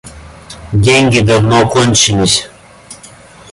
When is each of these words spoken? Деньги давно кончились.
Деньги 0.73 1.19
давно 1.21 1.69
кончились. 1.69 2.49